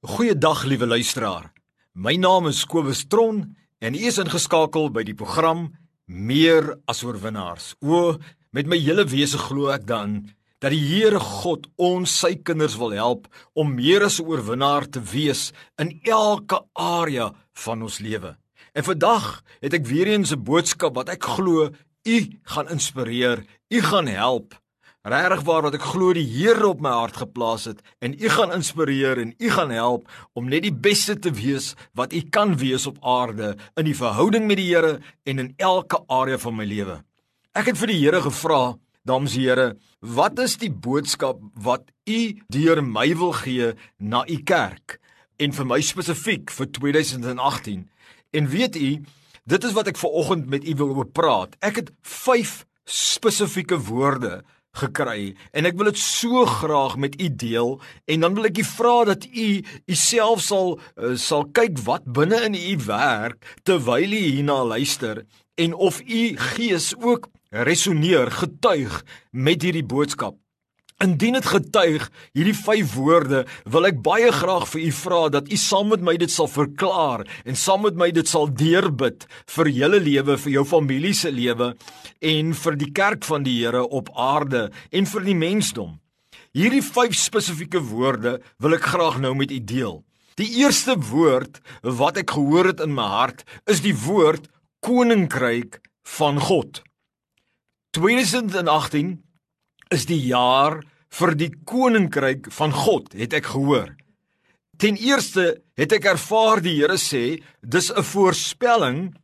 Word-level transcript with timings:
Goeiedag 0.00 0.62
liewe 0.64 0.86
luisteraar. 0.86 1.50
My 1.92 2.14
naam 2.16 2.46
is 2.48 2.62
Kobus 2.64 3.02
Tron 3.04 3.42
en 3.84 3.94
u 3.94 4.06
is 4.08 4.16
ingeskakel 4.16 4.86
by 4.88 5.02
die 5.04 5.12
program 5.12 5.66
Meer 6.08 6.70
as 6.88 7.02
oorwinnaars. 7.04 7.74
O, 7.84 8.14
met 8.56 8.64
my 8.64 8.78
hele 8.80 9.04
wese 9.04 9.36
glo 9.36 9.68
ek 9.68 9.84
dan 9.84 10.14
dat 10.64 10.72
die 10.72 10.80
Here 10.80 11.20
God 11.20 11.68
ons 11.76 12.14
sy 12.22 12.30
kinders 12.40 12.78
wil 12.80 12.96
help 12.96 13.28
om 13.52 13.76
meer 13.76 14.06
as 14.08 14.16
'n 14.16 14.24
oorwinnaar 14.24 14.88
te 14.88 15.04
wees 15.04 15.52
in 15.76 16.00
elke 16.08 16.64
area 16.72 17.34
van 17.52 17.82
ons 17.82 18.00
lewe. 18.00 18.38
En 18.72 18.84
vandag 18.84 19.44
het 19.60 19.74
ek 19.74 19.84
weer 19.84 20.08
eens 20.08 20.32
'n 20.32 20.40
boodskap 20.40 20.96
wat 20.96 21.10
ek 21.12 21.22
glo 21.24 21.68
u 22.08 22.18
gaan 22.44 22.72
inspireer, 22.72 23.44
u 23.68 23.80
gaan 23.82 24.06
help 24.08 24.56
Regtig 25.00 25.46
waar 25.48 25.62
wat 25.64 25.78
ek 25.78 25.84
glo 25.94 26.12
die 26.12 26.26
Here 26.28 26.66
op 26.68 26.82
my 26.84 26.90
hart 26.92 27.16
geplaas 27.16 27.62
het 27.64 27.78
en 28.04 28.12
u 28.12 28.28
gaan 28.28 28.50
inspireer 28.52 29.16
en 29.22 29.30
u 29.32 29.48
gaan 29.48 29.70
help 29.72 30.10
om 30.36 30.50
net 30.52 30.66
die 30.66 30.74
beste 30.76 31.14
te 31.16 31.32
wees 31.32 31.70
wat 31.96 32.12
u 32.12 32.20
kan 32.28 32.58
wees 32.60 32.84
op 32.86 32.98
aarde 33.00 33.54
in 33.80 33.88
die 33.88 33.96
verhouding 33.96 34.44
met 34.44 34.60
die 34.60 34.68
Here 34.68 34.98
en 35.24 35.40
in 35.40 35.54
elke 35.56 36.02
area 36.12 36.36
van 36.36 36.58
my 36.58 36.68
lewe. 36.68 36.98
Ek 37.56 37.72
het 37.72 37.80
vir 37.80 37.94
die 37.94 37.96
Here 38.02 38.20
gevra, 38.20 38.76
dames 39.08 39.38
en 39.40 39.46
here, 39.46 39.66
wat 40.04 40.36
is 40.38 40.58
die 40.60 40.68
boodskap 40.68 41.40
wat 41.56 41.88
u 42.04 42.20
deur 42.52 42.84
my 42.84 43.08
wil 43.16 43.32
gee 43.40 43.72
na 43.96 44.26
u 44.28 44.36
kerk 44.44 45.00
en 45.40 45.56
vir 45.56 45.64
my 45.72 45.80
spesifiek 45.80 46.52
vir 46.52 46.72
2018? 46.76 47.88
En 48.36 48.52
weet 48.52 48.76
u, 48.76 48.94
dit 49.48 49.64
is 49.64 49.72
wat 49.72 49.88
ek 49.88 49.96
ver 49.96 50.12
oggend 50.12 50.52
met 50.52 50.68
u 50.68 50.76
wil 50.84 50.92
oor 50.92 51.08
praat. 51.08 51.56
Ek 51.64 51.80
het 51.80 51.94
5 52.04 52.66
spesifieke 52.84 53.80
woorde 53.88 54.42
gekry. 54.76 55.34
En 55.52 55.66
ek 55.68 55.76
wil 55.78 55.90
dit 55.90 55.98
so 55.98 56.44
graag 56.46 56.96
met 57.00 57.16
u 57.20 57.28
deel 57.34 57.80
en 58.04 58.26
dan 58.26 58.34
wil 58.34 58.48
ek 58.50 58.60
u 58.62 58.64
vra 58.64 58.96
dat 59.10 59.26
u 59.26 59.48
u 59.86 59.94
self 59.94 60.44
sal 60.46 60.76
uh, 60.78 61.16
sal 61.18 61.48
kyk 61.56 61.80
wat 61.86 62.06
binne 62.06 62.38
in 62.46 62.54
u 62.54 62.76
werk 62.86 63.58
terwyl 63.66 64.12
u 64.12 64.22
hierna 64.30 64.62
luister 64.64 65.24
en 65.60 65.74
of 65.74 66.00
u 66.00 66.36
gees 66.36 66.94
ook 66.96 67.28
resoneer 67.50 68.30
getuig 68.30 69.02
met 69.30 69.62
hierdie 69.62 69.86
boodskap 69.86 70.38
Indien 71.00 71.38
dit 71.38 71.46
getuig 71.48 72.02
hierdie 72.36 72.56
vyf 72.56 72.90
woorde, 72.92 73.46
wil 73.72 73.88
ek 73.88 74.02
baie 74.04 74.28
graag 74.36 74.66
vir 74.68 74.82
u 74.84 74.90
vra 74.98 75.20
dat 75.32 75.46
u 75.48 75.56
saam 75.56 75.88
met 75.94 76.02
my 76.04 76.12
dit 76.20 76.32
sal 76.32 76.50
verklaar 76.52 77.24
en 77.48 77.56
saam 77.56 77.86
met 77.86 77.96
my 77.96 78.10
dit 78.12 78.28
sal 78.28 78.50
deurbid 78.52 79.24
vir 79.54 79.70
julle 79.72 80.00
lewe, 80.04 80.36
vir 80.44 80.52
jou 80.58 80.64
familie 80.68 81.14
se 81.16 81.32
lewe 81.32 81.70
en 82.32 82.52
vir 82.52 82.76
die 82.82 82.90
kerk 82.92 83.24
van 83.24 83.48
die 83.48 83.56
Here 83.62 83.80
op 83.88 84.12
aarde 84.12 84.66
en 84.92 85.08
vir 85.08 85.24
die 85.24 85.38
mensdom. 85.40 85.96
Hierdie 86.52 86.84
vyf 86.84 87.16
spesifieke 87.16 87.80
woorde 87.80 88.36
wil 88.60 88.76
ek 88.76 88.92
graag 88.92 89.22
nou 89.24 89.32
met 89.38 89.56
u 89.56 89.60
deel. 89.72 90.02
Die 90.36 90.50
eerste 90.60 90.98
woord 91.00 91.62
wat 91.80 92.20
ek 92.20 92.36
gehoor 92.36 92.74
het 92.74 92.84
in 92.84 92.92
my 92.92 93.08
hart 93.08 93.46
is 93.64 93.80
die 93.80 93.96
woord 94.04 94.52
koninkryk 94.84 95.80
van 96.18 96.40
God. 96.44 96.84
2018 97.96 99.16
is 99.90 100.06
die 100.06 100.20
jaar 100.30 100.80
vir 101.10 101.34
die 101.34 101.50
koninkryk 101.66 102.50
van 102.54 102.72
God, 102.72 103.12
het 103.18 103.34
ek 103.34 103.50
gehoor. 103.54 103.96
Ten 104.80 104.96
eerste 104.96 105.60
het 105.76 105.92
ek 105.92 106.06
ervaar 106.14 106.62
die 106.64 106.78
Here 106.78 106.96
sê, 106.96 107.42
dis 107.60 107.90
'n 107.90 108.02
voorspelling 108.02 109.14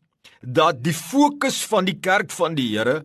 dat 0.43 0.83
die 0.83 0.93
fokus 0.93 1.65
van 1.65 1.85
die 1.85 1.99
kerk 2.01 2.31
van 2.31 2.55
die 2.55 2.69
Here 2.77 3.05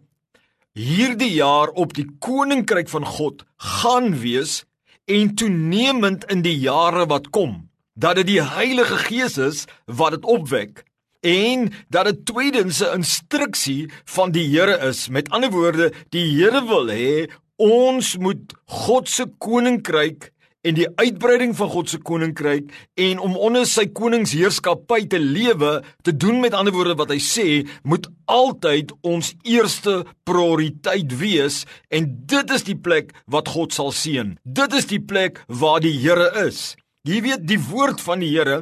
hierdie 0.73 1.33
jaar 1.35 1.69
op 1.75 1.93
die 1.93 2.07
koninkryk 2.19 2.89
van 2.89 3.05
God 3.05 3.43
gaan 3.57 4.13
wees 4.21 4.63
en 5.05 5.35
toenemend 5.35 6.23
in 6.31 6.41
die 6.45 6.55
jare 6.55 7.05
wat 7.11 7.29
kom 7.35 7.67
dat 7.95 8.15
dit 8.21 8.29
die 8.29 8.43
Heilige 8.43 8.97
Gees 9.07 9.37
is 9.37 9.65
wat 9.85 10.15
dit 10.15 10.25
opwek 10.25 10.85
en 11.27 11.67
dat 11.91 12.07
dit 12.07 12.25
tweedens 12.25 12.81
'n 12.81 13.03
instruksie 13.03 13.91
van 14.05 14.31
die 14.31 14.47
Here 14.47 14.77
is 14.87 15.09
met 15.09 15.29
ander 15.29 15.51
woorde 15.51 15.91
die 16.09 16.25
Here 16.39 16.65
wil 16.65 16.87
hê 16.87 17.29
ons 17.61 18.15
moet 18.21 18.53
God 18.85 19.09
se 19.09 19.27
koninkryk 19.43 20.31
en 20.65 20.77
die 20.77 20.87
uitbreiding 20.99 21.53
van 21.57 21.69
God 21.73 21.89
se 21.89 21.97
koninkryk 22.05 22.69
en 23.01 23.21
om 23.23 23.37
onder 23.37 23.65
sy 23.69 23.87
koningsheerskappy 23.97 25.05
te 25.09 25.19
lewe 25.21 25.79
te 26.05 26.13
doen 26.13 26.41
met 26.43 26.57
ander 26.57 26.73
woorde 26.75 26.97
wat 26.99 27.13
hy 27.13 27.17
sê 27.21 27.47
moet 27.81 28.05
altyd 28.29 28.93
ons 29.07 29.33
eerste 29.47 30.01
prioriteit 30.27 31.17
wees 31.21 31.63
en 31.93 32.11
dit 32.29 32.53
is 32.57 32.67
die 32.67 32.77
plek 32.77 33.15
wat 33.31 33.49
God 33.55 33.73
sal 33.73 33.91
seën. 33.95 34.35
Dit 34.45 34.77
is 34.77 34.89
die 34.91 35.01
plek 35.01 35.41
waar 35.47 35.81
die 35.83 35.97
Here 36.01 36.29
is. 36.45 36.75
Jy 37.07 37.23
weet 37.25 37.45
die 37.49 37.59
woord 37.71 38.01
van 38.05 38.21
die 38.21 38.29
Here 38.35 38.61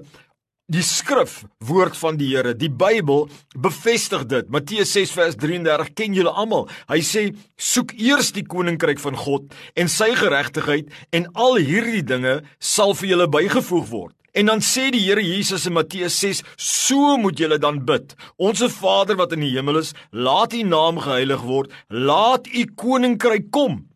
Die 0.70 0.84
skrif 0.86 1.40
woord 1.66 1.96
van 1.98 2.20
die 2.20 2.28
Here, 2.30 2.52
die 2.54 2.70
Bybel 2.70 3.24
bevestig 3.58 4.28
dit. 4.30 4.52
Matteus 4.54 4.92
6 4.94 5.16
vers 5.18 5.38
33 5.42 5.96
ken 5.98 6.14
julle 6.14 6.30
almal. 6.30 6.68
Hy 6.92 7.00
sê: 7.02 7.24
"Soek 7.58 7.96
eers 7.98 8.30
die 8.36 8.46
koninkryk 8.46 9.02
van 9.02 9.18
God 9.18 9.50
en 9.74 9.90
sy 9.90 10.14
geregtigheid 10.14 10.94
en 11.10 11.26
al 11.34 11.58
hierdie 11.58 12.06
dinge 12.06 12.44
sal 12.60 12.94
vir 12.94 13.10
julle 13.10 13.28
bygevoeg 13.28 13.90
word." 13.90 14.16
En 14.38 14.46
dan 14.46 14.62
sê 14.62 14.92
die 14.92 15.02
Here 15.08 15.26
Jesus 15.26 15.66
in 15.66 15.74
Matteus 15.74 16.14
6: 16.22 16.44
"So 16.56 17.18
moet 17.18 17.40
julle 17.40 17.58
dan 17.58 17.84
bid. 17.84 18.14
Onse 18.38 18.70
Vader 18.70 19.16
wat 19.16 19.34
in 19.34 19.40
die 19.40 19.56
hemel 19.58 19.78
is, 19.78 19.94
laat 20.12 20.54
U 20.54 20.62
naam 20.62 21.00
geheilig 21.00 21.42
word. 21.42 21.72
Laat 21.90 22.46
U 22.46 22.66
koninkryk 22.76 23.50
kom." 23.50 23.89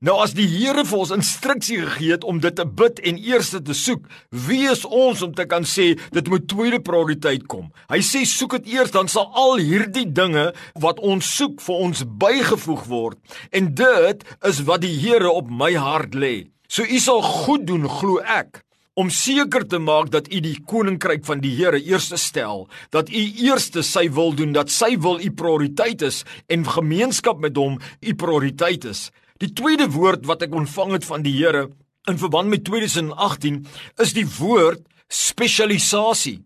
Nou 0.00 0.14
as 0.24 0.32
die 0.32 0.46
Here 0.48 0.80
vir 0.88 1.00
ons 1.02 1.10
instruksie 1.12 1.82
gegee 1.82 2.14
het 2.14 2.22
om 2.24 2.38
dit 2.40 2.54
te 2.56 2.64
bid 2.64 3.02
en 3.04 3.18
eers 3.20 3.50
te 3.52 3.74
soek, 3.76 4.06
wie 4.46 4.62
is 4.70 4.86
ons 4.88 5.20
om 5.26 5.34
te 5.36 5.44
kan 5.44 5.66
sê 5.68 5.90
dit 6.16 6.30
moet 6.32 6.46
tweede 6.48 6.78
prioriteit 6.80 7.44
kom? 7.52 7.66
Hy 7.92 7.98
sê 8.08 8.22
soek 8.24 8.56
dit 8.56 8.70
eers 8.78 8.94
dan 8.94 9.12
sal 9.12 9.28
al 9.36 9.60
hierdie 9.60 10.06
dinge 10.08 10.46
wat 10.80 11.04
ons 11.04 11.28
soek 11.36 11.60
vir 11.66 11.84
ons 11.84 12.02
bygevoeg 12.24 12.88
word. 12.88 13.20
En 13.52 13.68
dit 13.76 14.24
is 14.48 14.64
wat 14.72 14.86
die 14.86 14.94
Here 15.02 15.28
op 15.28 15.52
my 15.52 15.74
hart 15.76 16.16
lê. 16.16 16.48
So 16.64 16.80
u 16.80 17.04
sal 17.04 17.20
goed 17.20 17.68
doen 17.68 17.84
glo 17.84 18.24
ek 18.24 18.62
om 18.96 19.12
seker 19.12 19.68
te 19.68 19.78
maak 19.78 20.08
dat 20.16 20.32
u 20.32 20.40
die 20.40 20.56
koninkryk 20.64 21.28
van 21.28 21.44
die 21.44 21.52
Here 21.60 21.76
eerste 21.76 22.16
stel, 22.16 22.70
dat 22.88 23.12
u 23.12 23.20
eerste 23.44 23.84
sy 23.84 24.08
wil 24.08 24.32
doen, 24.32 24.56
dat 24.56 24.72
sy 24.72 24.94
wil 24.96 25.20
u 25.20 25.28
prioriteit 25.28 26.08
is 26.08 26.24
en 26.48 26.64
gemeenskap 26.64 27.40
met 27.40 27.60
hom 27.60 27.76
u 28.00 28.14
prioriteit 28.16 28.88
is. 28.88 29.10
Die 29.40 29.54
tweede 29.56 29.86
woord 29.88 30.26
wat 30.28 30.42
ek 30.44 30.52
ontvang 30.56 30.98
het 30.98 31.06
van 31.08 31.22
die 31.24 31.32
Here 31.38 31.70
in 32.10 32.18
verband 32.20 32.52
met 32.52 32.66
2018 32.66 33.62
is 34.04 34.12
die 34.12 34.26
woord 34.36 34.82
spesialisasie. 35.08 36.42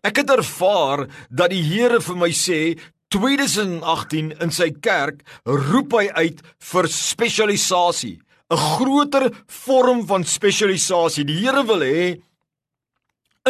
Ek 0.00 0.22
het 0.22 0.32
ervaar 0.32 1.04
dat 1.28 1.52
die 1.52 1.60
Here 1.60 2.00
vir 2.00 2.16
my 2.16 2.30
sê 2.32 2.78
2018 3.12 4.32
in 4.40 4.54
sy 4.54 4.70
kerk 4.72 5.20
roep 5.44 5.96
hy 5.98 6.06
uit 6.16 6.40
vir 6.72 6.88
spesialisasie, 6.88 8.16
'n 8.50 8.56
groter 8.56 9.30
vorm 9.46 10.06
van 10.06 10.24
spesialisasie. 10.24 11.24
Die 11.24 11.44
Here 11.44 11.62
wil 11.66 11.82
hê 11.84 12.22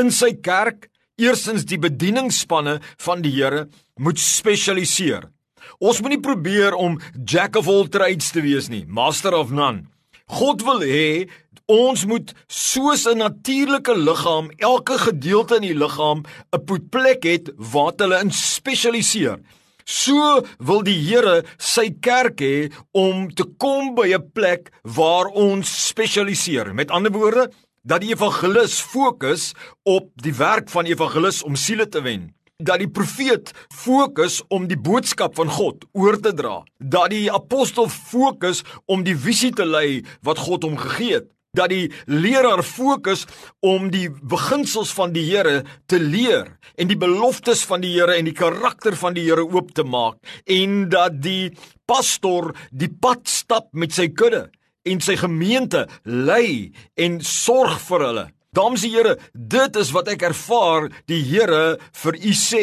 in 0.00 0.10
sy 0.10 0.32
kerk 0.34 0.90
eersins 1.16 1.64
die 1.64 1.78
bedieningsspanne 1.78 2.80
van 2.98 3.22
die 3.22 3.30
Here 3.30 3.68
moet 3.98 4.18
spesialiseer. 4.18 5.30
Ons 5.80 6.02
moenie 6.04 6.20
probeer 6.20 6.74
om 6.76 6.98
jack 7.24 7.54
of 7.56 7.68
all 7.72 7.86
trades 7.88 8.26
te 8.34 8.42
wees 8.44 8.66
nie, 8.68 8.82
master 8.84 9.32
of 9.32 9.48
none. 9.48 9.86
God 10.28 10.60
wil 10.66 10.82
hê 10.84 11.24
ons 11.72 12.02
moet 12.04 12.34
soos 12.52 13.06
'n 13.08 13.16
natuurlike 13.16 13.94
liggaam, 13.96 14.50
elke 14.58 14.98
gedeelte 14.98 15.56
in 15.56 15.62
die 15.62 15.78
liggaam 15.82 16.24
'n 16.52 16.88
plek 16.90 17.24
het 17.24 17.48
waar 17.56 17.94
hulle 17.96 18.20
in 18.20 18.30
spesialiseer. 18.30 19.40
So 19.86 20.44
wil 20.58 20.82
die 20.82 21.00
Here 21.00 21.44
sy 21.56 21.88
kerk 22.00 22.40
hê 22.40 22.70
om 22.92 23.30
te 23.30 23.44
kom 23.58 23.94
by 23.94 24.12
'n 24.12 24.30
plek 24.34 24.70
waar 24.82 25.32
ons 25.32 25.88
spesialiseer. 25.88 26.74
Met 26.74 26.90
ander 26.90 27.10
woorde, 27.12 27.50
dat 27.82 28.02
die 28.02 28.12
evangelis 28.12 28.80
fokus 28.80 29.54
op 29.84 30.10
die 30.14 30.34
werk 30.34 30.68
van 30.68 30.84
evangelis 30.84 31.42
om 31.42 31.56
siele 31.56 31.88
te 31.88 32.02
wen 32.02 32.34
dat 32.60 32.82
die 32.82 32.90
profeet 32.90 33.52
fokus 33.74 34.40
om 34.48 34.68
die 34.70 34.78
boodskap 34.78 35.34
van 35.40 35.50
God 35.50 35.84
oor 35.96 36.20
te 36.20 36.32
dra, 36.36 36.60
dat 36.78 37.10
die 37.14 37.26
apostel 37.32 37.88
fokus 37.90 38.62
om 38.86 39.04
die 39.06 39.16
visie 39.16 39.52
te 39.56 39.66
lei 39.66 40.02
wat 40.26 40.40
God 40.44 40.66
hom 40.68 40.78
gegee 40.80 41.20
het, 41.20 41.30
dat 41.56 41.72
die 41.72 41.90
leraar 42.06 42.62
fokus 42.62 43.24
om 43.66 43.88
die 43.90 44.06
beginsels 44.10 44.92
van 44.94 45.14
die 45.14 45.24
Here 45.26 45.64
te 45.90 45.98
leer 45.98 46.52
en 46.78 46.90
die 46.90 46.98
beloftes 46.98 47.64
van 47.66 47.82
die 47.82 47.90
Here 47.96 48.14
en 48.18 48.28
die 48.28 48.36
karakter 48.36 48.94
van 48.98 49.16
die 49.16 49.26
Here 49.26 49.44
oop 49.46 49.74
te 49.74 49.84
maak. 49.84 50.20
En 50.46 50.88
dat 50.92 51.18
die 51.22 51.50
pastor 51.90 52.52
die 52.70 52.90
pad 52.90 53.26
stap 53.28 53.72
met 53.74 53.96
sy 53.96 54.10
kudde 54.14 54.46
en 54.86 55.02
sy 55.02 55.16
gemeente 55.20 55.86
lei 56.04 56.70
en 56.96 57.18
sorg 57.24 57.80
vir 57.88 58.06
hulle 58.06 58.28
Dames 58.52 58.82
en 58.82 58.90
here, 58.90 59.12
dit 59.32 59.76
is 59.78 59.92
wat 59.94 60.08
ek 60.10 60.24
ervaar 60.26 60.88
die 61.06 61.20
Here 61.22 61.76
vir 62.00 62.16
u 62.18 62.32
sê. 62.34 62.62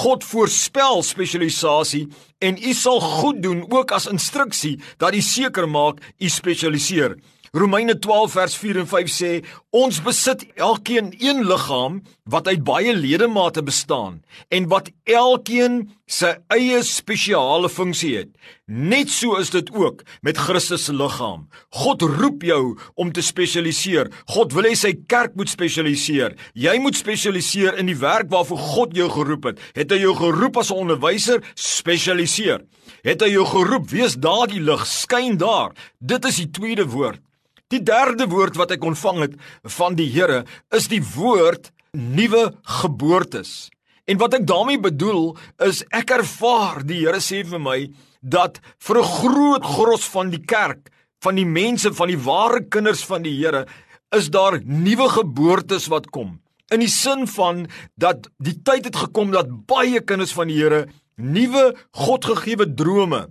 God 0.00 0.24
voorspel 0.24 1.02
spesialisasie 1.04 2.06
en 2.40 2.56
u 2.56 2.72
sal 2.72 3.02
goed 3.04 3.42
doen 3.44 3.60
ook 3.68 3.92
as 3.92 4.08
instruksie 4.08 4.78
dat 4.96 5.12
u 5.12 5.20
seker 5.20 5.68
maak 5.68 6.00
u 6.16 6.30
spesialiseer. 6.32 7.18
Romeine 7.52 7.98
12 8.00 8.32
vers 8.32 8.56
4 8.56 8.80
en 8.80 8.88
5 8.88 9.12
sê 9.12 9.30
ons 9.76 10.00
besit 10.08 10.46
elkeen 10.56 11.12
een 11.20 11.44
liggaam 11.44 12.00
wat 12.24 12.48
uit 12.48 12.64
baie 12.64 12.96
ledemate 12.96 13.60
bestaan 13.60 14.22
en 14.48 14.70
wat 14.72 14.88
elkeen 15.04 15.82
sy 16.06 16.36
eie 16.54 16.78
spesiale 16.86 17.68
funksie 17.68 18.12
het. 18.14 18.30
Net 18.70 19.10
so 19.10 19.40
is 19.40 19.50
dit 19.50 19.70
ook 19.74 20.04
met 20.22 20.38
Christus 20.38 20.86
se 20.86 20.94
liggaam. 20.94 21.48
God 21.74 22.02
roep 22.06 22.46
jou 22.46 22.78
om 22.94 23.10
te 23.12 23.22
spesialiseer. 23.26 24.12
God 24.30 24.54
wil 24.54 24.68
hê 24.70 24.74
sy 24.78 24.92
kerk 25.10 25.34
moet 25.34 25.50
spesialiseer. 25.50 26.36
Jy 26.54 26.76
moet 26.82 26.98
spesialiseer 26.98 27.78
in 27.82 27.90
die 27.90 27.98
werk 27.98 28.30
waarvoor 28.30 28.62
God 28.76 28.96
jou 28.96 29.10
geroep 29.10 29.50
het. 29.50 29.62
Het 29.74 29.90
hy 29.90 30.00
jou 30.04 30.14
geroep 30.14 30.56
as 30.62 30.70
'n 30.70 30.78
onderwyser? 30.86 31.42
Spesialiseer. 31.54 32.62
Het 33.02 33.20
hy 33.20 33.30
jou 33.30 33.46
geroep? 33.46 33.90
Wees 33.90 34.14
daardie 34.14 34.62
lig, 34.62 34.86
skyn 34.86 35.36
daar. 35.36 35.72
Dit 35.98 36.24
is 36.24 36.36
die 36.36 36.50
tweede 36.50 36.86
woord. 36.86 37.20
Die 37.68 37.82
derde 37.82 38.28
woord 38.28 38.56
wat 38.56 38.70
ek 38.70 38.84
ontvang 38.84 39.18
het 39.20 39.34
van 39.62 39.94
die 39.94 40.10
Here 40.10 40.44
is 40.70 40.86
die 40.88 41.02
woord 41.02 41.72
nuwe 41.92 42.54
geboortes. 42.62 43.70
En 44.06 44.18
wat 44.22 44.36
ek 44.38 44.46
daarmee 44.46 44.78
bedoel 44.78 45.32
is 45.66 45.82
ek 45.94 46.12
ervaar 46.14 46.84
die 46.86 47.02
Here 47.02 47.18
sê 47.22 47.42
vir 47.46 47.62
my 47.62 47.78
dat 48.22 48.60
vir 48.78 48.98
'n 49.02 49.10
groot 49.18 49.64
gros 49.64 50.04
van 50.14 50.30
die 50.30 50.42
kerk, 50.42 50.90
van 51.20 51.34
die 51.34 51.46
mense, 51.46 51.92
van 51.92 52.08
die 52.08 52.22
ware 52.22 52.62
kinders 52.64 53.04
van 53.04 53.22
die 53.22 53.34
Here, 53.34 53.66
is 54.14 54.30
daar 54.30 54.60
nuwe 54.64 55.08
geboortes 55.08 55.88
wat 55.88 56.10
kom. 56.10 56.40
In 56.70 56.80
die 56.80 56.90
sin 56.90 57.26
van 57.26 57.66
dat 57.96 58.28
die 58.38 58.62
tyd 58.62 58.84
het 58.84 58.96
gekom 58.96 59.30
dat 59.30 59.66
baie 59.66 60.00
kinders 60.00 60.32
van 60.32 60.48
die 60.48 60.58
Here 60.62 60.86
nuwe 61.16 61.74
Godgegewe 61.92 62.74
drome, 62.74 63.26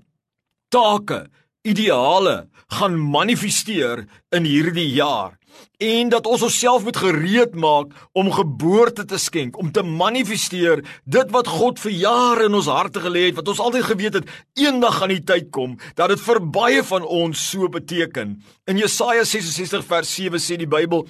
take, 0.70 1.28
ideale 1.64 2.50
gaan 2.68 3.00
manifesteer 3.00 4.06
in 4.32 4.44
hierdie 4.44 4.92
jaar 4.94 5.38
en 5.78 6.10
dat 6.10 6.28
ons 6.30 6.44
onsself 6.48 6.84
moet 6.84 6.98
gereed 6.98 7.56
maak 7.56 7.92
om 8.14 8.32
geboorte 8.32 9.06
te 9.06 9.18
skenk 9.22 9.58
om 9.60 9.72
te 9.72 9.84
manifesteer 9.84 10.84
dit 11.04 11.32
wat 11.36 11.48
God 11.52 11.82
vir 11.84 11.92
jare 11.92 12.48
in 12.50 12.58
ons 12.58 12.72
harte 12.72 13.04
gelê 13.04 13.28
het 13.28 13.40
wat 13.40 13.52
ons 13.52 13.62
altyd 13.64 13.88
geweet 13.90 14.20
het 14.20 14.32
eendag 14.60 15.00
gaan 15.00 15.14
die 15.14 15.24
tyd 15.24 15.52
kom 15.56 15.78
dat 16.00 16.14
dit 16.14 16.24
vir 16.28 16.42
baie 16.60 16.84
van 16.84 17.04
ons 17.04 17.48
so 17.52 17.70
beteken 17.72 18.38
in 18.72 18.82
Jesaja 18.82 19.24
66 19.24 19.86
vers 19.86 20.16
7 20.16 20.42
sê 20.42 20.60
die 20.62 20.70
Bybel 20.70 21.08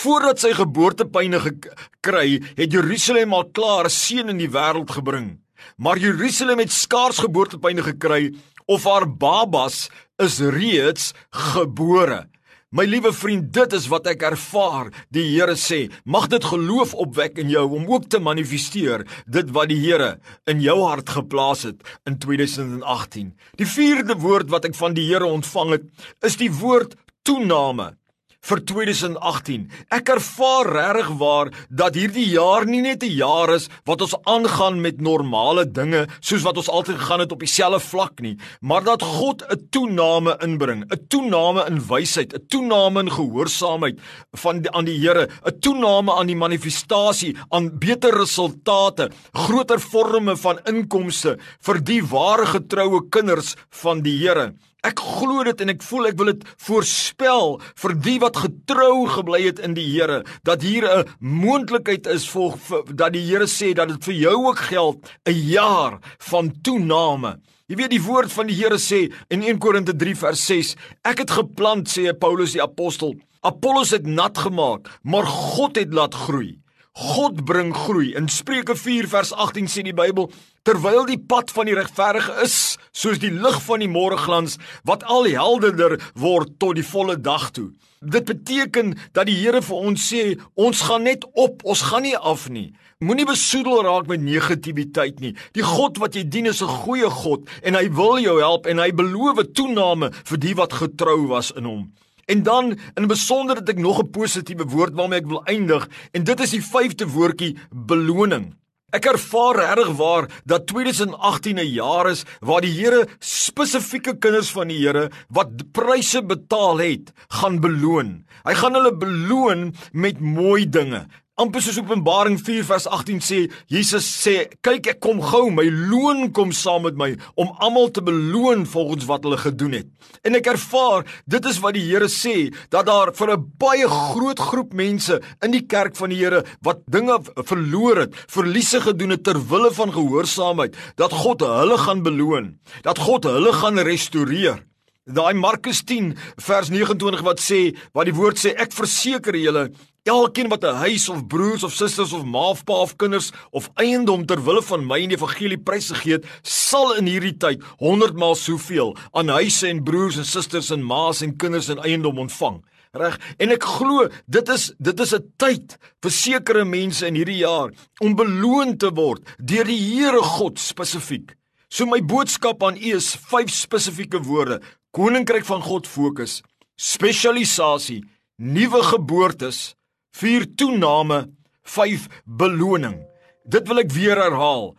voordat 0.00 0.42
sy 0.42 0.52
geboortepyne 0.54 1.42
gekry 1.46 2.40
het 2.58 2.72
Jerusalem 2.72 3.34
al 3.34 3.48
klaar 3.54 3.90
seën 3.90 4.28
in 4.30 4.42
die 4.42 4.50
wêreld 4.50 4.90
gebring 4.98 5.38
maar 5.76 5.98
Jerusalem 5.98 6.62
het 6.62 6.72
skaars 6.72 7.18
geboortepyne 7.22 7.82
gekry 7.82 8.30
of 8.70 8.84
haar 8.86 9.06
babas 9.08 9.88
is 10.22 10.38
reeds 10.38 11.12
gebore. 11.30 12.28
My 12.70 12.84
liewe 12.86 13.10
vriend, 13.10 13.48
dit 13.50 13.72
is 13.74 13.88
wat 13.90 14.04
ek 14.06 14.20
ervaar. 14.28 14.92
Die 15.10 15.24
Here 15.32 15.56
sê, 15.58 15.88
mag 16.06 16.28
dit 16.30 16.44
geloof 16.52 16.92
opwek 17.02 17.40
in 17.42 17.48
jou 17.50 17.64
om 17.74 17.88
ook 17.90 18.06
te 18.06 18.20
manifesteer 18.22 19.02
dit 19.26 19.50
wat 19.56 19.72
die 19.72 19.80
Here 19.82 20.12
in 20.46 20.62
jou 20.62 20.76
hart 20.84 21.10
geplaas 21.10 21.64
het 21.66 21.82
in 22.06 22.20
2018. 22.22 23.32
Die 23.58 23.66
vierde 23.66 24.14
woord 24.22 24.54
wat 24.54 24.70
ek 24.70 24.78
van 24.78 24.94
die 24.94 25.08
Here 25.08 25.26
ontvang 25.26 25.74
het, 25.80 25.90
is 26.22 26.38
die 26.38 26.52
woord 26.60 26.94
toename 27.26 27.96
vir 28.40 28.62
2018. 28.64 29.66
Ek 29.92 30.08
ervaar 30.14 30.70
regtig 30.72 31.10
waar 31.20 31.50
dat 31.68 31.96
hierdie 31.98 32.26
jaar 32.32 32.66
nie 32.66 32.80
net 32.80 33.02
'n 33.04 33.12
jaar 33.12 33.54
is 33.54 33.68
wat 33.84 34.00
ons 34.00 34.14
aangaan 34.24 34.80
met 34.80 35.00
normale 35.00 35.64
dinge 35.64 36.06
soos 36.20 36.42
wat 36.42 36.56
ons 36.56 36.68
altyd 36.68 36.96
gegaan 36.96 37.20
het 37.20 37.32
op 37.32 37.40
dieselfde 37.40 37.80
vlak 37.80 38.20
nie, 38.20 38.36
maar 38.60 38.84
dat 38.84 39.02
God 39.02 39.42
'n 39.42 39.68
toename 39.70 40.36
inbring, 40.40 40.84
'n 40.84 41.06
toename 41.08 41.66
in 41.66 41.80
wysheid, 41.80 42.34
'n 42.34 42.46
toename 42.48 43.00
in 43.00 43.10
gehoorsaamheid 43.10 43.98
van 44.32 44.60
die, 44.62 44.70
aan 44.70 44.84
die 44.84 44.98
Here, 45.00 45.28
'n 45.44 45.60
toename 45.60 46.12
aan 46.12 46.26
die 46.26 46.36
manifestasie 46.36 47.36
aan 47.50 47.78
beter 47.78 48.14
resultate, 48.14 49.10
groter 49.32 49.78
forme 49.78 50.36
van 50.36 50.58
inkomste 50.64 51.38
vir 51.60 51.80
die 51.84 52.02
ware 52.02 52.46
getroue 52.46 53.08
kinders 53.08 53.56
van 53.70 54.02
die 54.02 54.18
Here. 54.18 54.54
Ek 54.86 55.00
glo 55.00 55.44
dit 55.44 55.60
en 55.60 55.72
ek 55.74 55.82
voel 55.84 56.08
ek 56.08 56.16
wil 56.20 56.30
dit 56.32 56.44
voorspel 56.64 57.58
vir 57.82 57.94
die 58.06 58.16
wat 58.22 58.38
getrou 58.40 59.04
gebly 59.12 59.42
het 59.44 59.60
in 59.64 59.74
die 59.76 59.84
Here 59.90 60.22
dat 60.46 60.64
hier 60.64 60.86
'n 60.88 61.08
moontlikheid 61.20 62.06
is 62.06 62.24
vir, 62.28 62.56
vir 62.56 62.84
dat 62.88 63.12
die 63.12 63.26
Here 63.28 63.44
sê 63.46 63.74
dat 63.74 63.88
dit 63.88 64.04
vir 64.04 64.14
jou 64.14 64.36
ook 64.48 64.58
geld 64.58 64.98
'n 65.26 65.36
jaar 65.36 65.98
van 66.18 66.52
toename. 66.62 67.40
Jy 67.68 67.76
weet 67.76 67.90
die 67.90 68.02
woord 68.02 68.32
van 68.32 68.46
die 68.46 68.56
Here 68.56 68.78
sê 68.78 69.12
in 69.28 69.42
1 69.42 69.58
Korinte 69.58 69.92
3 69.92 70.16
vers 70.16 70.46
6 70.46 70.76
ek 71.04 71.18
het 71.18 71.30
geplant 71.30 71.88
sê 71.88 72.12
Paulus 72.18 72.52
die 72.52 72.62
apostel 72.62 73.14
Apollos 73.42 73.90
het 73.90 74.06
nat 74.06 74.38
gemaak 74.38 74.88
maar 75.02 75.26
God 75.26 75.76
het 75.76 75.92
laat 75.92 76.14
groei. 76.14 76.58
God 76.92 77.44
bring 77.44 77.70
groei. 77.74 78.14
In 78.18 78.28
Spreuke 78.28 78.74
4 78.76 79.06
vers 79.08 79.32
18 79.32 79.68
sê 79.70 79.82
die 79.86 79.94
Bybel: 79.94 80.26
Terwyl 80.66 81.06
die 81.06 81.20
pad 81.22 81.52
van 81.54 81.70
die 81.70 81.76
regverdige 81.78 82.34
is 82.42 82.76
soos 82.90 83.20
die 83.22 83.30
lig 83.30 83.60
van 83.62 83.80
die 83.80 83.88
môreglans 83.88 84.58
wat 84.84 85.06
al 85.06 85.28
helderder 85.30 86.00
word 86.18 86.58
tot 86.58 86.74
die 86.76 86.84
volle 86.84 87.14
dag 87.16 87.50
toe. 87.54 87.70
Dit 88.00 88.24
beteken 88.24 88.96
dat 89.12 89.28
die 89.28 89.36
Here 89.38 89.60
vir 89.62 89.76
ons 89.76 90.08
sê, 90.10 90.34
ons 90.56 90.82
gaan 90.88 91.04
net 91.06 91.24
op, 91.38 91.62
ons 91.68 91.82
gaan 91.84 92.02
nie 92.02 92.16
af 92.16 92.48
nie. 92.48 92.72
Moenie 92.98 93.26
besoedel 93.28 93.84
raak 93.86 94.08
met 94.08 94.24
negativiteit 94.24 95.20
nie. 95.20 95.34
Die 95.56 95.64
God 95.64 96.00
wat 96.02 96.16
jy 96.16 96.24
dien 96.24 96.50
is 96.50 96.62
'n 96.62 96.68
goeie 96.84 97.10
God 97.10 97.48
en 97.62 97.74
hy 97.74 97.88
wil 97.88 98.18
jou 98.18 98.38
help 98.40 98.66
en 98.66 98.78
hy 98.78 98.90
beloof 98.90 99.52
toename 99.54 100.10
vir 100.12 100.38
die 100.38 100.54
wat 100.54 100.72
getrou 100.72 101.28
was 101.28 101.52
in 101.52 101.64
hom. 101.64 101.92
En 102.30 102.42
dan 102.42 102.78
in 102.94 103.10
besonder 103.10 103.58
dat 103.58 103.74
ek 103.74 103.82
nog 103.82 103.98
'n 104.02 104.10
positiewe 104.14 104.64
woord 104.64 104.94
waarmee 104.94 105.18
ek 105.18 105.26
wil 105.26 105.42
eindig 105.44 105.88
en 106.12 106.24
dit 106.24 106.40
is 106.40 106.50
die 106.50 106.62
vyfde 106.62 107.06
woordjie 107.06 107.56
beloning. 107.74 108.54
Ek 108.90 109.06
ervaar 109.06 109.56
regtig 109.56 109.90
waar 109.96 110.24
dat 110.44 110.66
2018 110.66 111.58
'n 111.58 111.66
jaar 111.66 112.10
is 112.10 112.24
waar 112.40 112.60
die 112.60 112.74
Here 112.74 113.06
spesifieke 113.18 114.18
kinders 114.18 114.50
van 114.50 114.68
die 114.68 114.78
Here 114.78 115.10
wat 115.28 115.72
pryse 115.72 116.22
betaal 116.22 116.78
het, 116.78 117.12
gaan 117.28 117.60
beloon. 117.60 118.24
Hy 118.44 118.54
gaan 118.54 118.74
hulle 118.74 118.96
beloon 118.96 119.74
met 119.92 120.20
mooi 120.20 120.68
dinge 120.68 121.06
amper 121.40 121.62
soos 121.64 121.78
Openbaring 121.80 122.36
4 122.36 122.64
vers 122.68 122.86
18 122.92 123.20
sê, 123.24 123.38
Jesus 123.72 124.04
sê, 124.04 124.50
"Kyk, 124.62 124.86
ek 124.86 125.00
kom 125.00 125.20
gou, 125.22 125.50
my 125.50 125.64
loon 125.64 126.32
kom 126.32 126.52
saam 126.52 126.82
met 126.82 126.96
my 126.96 127.16
om 127.34 127.48
almal 127.58 127.88
te 127.90 128.02
beloon 128.02 128.66
volgens 128.66 129.06
wat 129.06 129.22
hulle 129.24 129.38
gedoen 129.38 129.72
het." 129.72 129.86
En 130.22 130.34
ek 130.34 130.46
ervaar, 130.46 131.04
dit 131.26 131.44
is 131.44 131.58
wat 131.60 131.74
die 131.74 131.90
Here 131.90 132.08
sê, 132.08 132.52
dat 132.68 132.86
daar 132.86 133.12
vir 133.12 133.36
'n 133.36 133.52
baie 133.58 133.88
groot 133.88 134.38
groep 134.38 134.72
mense 134.74 135.20
in 135.42 135.50
die 135.50 135.66
kerk 135.66 135.96
van 135.96 136.10
die 136.10 136.18
Here 136.18 136.44
wat 136.62 136.80
dinge 136.86 137.18
verloor 137.36 137.96
het, 137.96 138.14
verliese 138.28 138.80
gedoen 138.80 139.10
het 139.10 139.24
ter 139.24 139.48
wille 139.48 139.70
van 139.72 139.92
gehoorsaamheid, 139.92 140.76
dat 140.96 141.12
God 141.12 141.40
hulle 141.40 141.78
gaan 141.78 142.02
beloon, 142.02 142.58
dat 142.82 142.98
God 142.98 143.24
hulle 143.24 143.52
gaan 143.52 143.78
restoreer. 143.78 144.70
Daai 145.06 145.34
Markus 145.34 145.82
10 145.82 146.12
vers 146.36 146.68
29 146.68 147.22
wat 147.22 147.40
sê, 147.40 147.74
wat 147.94 148.04
die 148.04 148.14
woord 148.14 148.38
sê, 148.38 148.52
ek 148.54 148.70
verseker 148.72 149.34
julle, 149.34 149.70
Elkeen 150.08 150.48
wat 150.48 150.64
'n 150.64 150.80
huis 150.80 151.08
of 151.08 151.26
broers 151.26 151.62
of 151.62 151.74
susters 151.74 152.12
of 152.12 152.24
ma 152.24 152.48
of 152.48 152.64
pa 152.64 152.72
of 152.72 152.96
kinders 152.96 153.32
of 153.50 153.70
eiendom 153.74 154.26
ter 154.26 154.44
wille 154.44 154.62
van 154.62 154.86
my 154.86 155.02
en 155.02 155.08
die 155.08 155.16
evangelie 155.16 155.58
prys 155.58 155.90
gegee 155.90 156.12
het, 156.12 156.26
sal 156.42 156.96
in 156.96 157.06
hierdie 157.06 157.36
tyd 157.36 157.62
100 157.78 158.16
maal 158.16 158.34
soveel 158.34 158.96
aan 159.12 159.28
huise 159.28 159.68
en 159.68 159.84
broers 159.84 160.16
en 160.16 160.24
susters 160.24 160.70
en 160.70 160.82
ma's 160.82 161.20
en 161.20 161.36
kinders 161.36 161.68
en 161.68 161.78
eiendom 161.78 162.18
ontvang. 162.18 162.62
Reg? 162.92 163.20
En 163.38 163.50
ek 163.50 163.62
glo 163.62 164.08
dit 164.26 164.48
is 164.48 164.72
dit 164.78 165.00
is 165.00 165.14
'n 165.14 165.32
tyd 165.36 165.76
vir 166.02 166.10
sekere 166.10 166.64
mense 166.64 167.06
in 167.06 167.14
hierdie 167.14 167.44
jaar 167.44 167.70
om 168.00 168.16
beloon 168.16 168.76
te 168.76 168.90
word 168.90 169.22
deur 169.38 169.64
die 169.64 169.78
Here 169.78 170.22
God 170.22 170.58
spesifiek. 170.58 171.36
So 171.68 171.86
my 171.86 172.00
boodskap 172.00 172.62
aan 172.62 172.76
u 172.76 172.96
is 172.96 173.16
vyf 173.16 173.50
spesifieke 173.50 174.18
woorde: 174.18 174.60
Koninkryk 174.90 175.44
van 175.44 175.62
God 175.62 175.86
fokus, 175.86 176.42
spesialisasie, 176.76 178.02
nuwe 178.38 178.82
geboortes, 178.82 179.76
4 180.10 180.46
toename, 180.54 181.30
5 181.62 182.06
beloning. 182.24 182.98
Dit 183.44 183.68
wil 183.68 183.82
ek 183.84 183.92
weer 183.92 184.18
herhaal. 184.18 184.74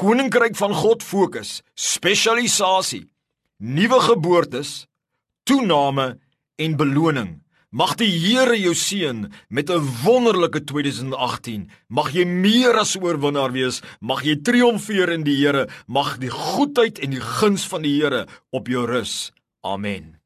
Koninkryk 0.00 0.56
van 0.56 0.72
God 0.74 1.04
fokus, 1.04 1.60
spesialisasie, 1.76 3.04
nuwe 3.60 4.00
geboortes, 4.00 4.86
toename 5.44 6.14
en 6.56 6.76
beloning. 6.76 7.40
Mag 7.70 7.94
die 8.00 8.10
Here 8.10 8.56
jou 8.58 8.74
seën 8.74 9.28
met 9.48 9.70
'n 9.70 9.86
wonderlike 10.04 10.64
2018. 10.64 11.70
Mag 11.88 12.10
jy 12.12 12.24
meer 12.24 12.74
as 12.78 12.96
oorwinnaar 12.96 13.52
wees. 13.52 13.80
Mag 14.00 14.24
jy 14.24 14.36
triomfeer 14.42 15.08
in 15.12 15.22
die 15.22 15.36
Here. 15.36 15.68
Mag 15.86 16.18
die 16.18 16.30
goedheid 16.30 16.98
en 16.98 17.10
die 17.10 17.20
guns 17.20 17.64
van 17.68 17.82
die 17.82 18.02
Here 18.02 18.26
op 18.50 18.66
jou 18.66 18.86
rus. 18.86 19.30
Amen. 19.62 20.19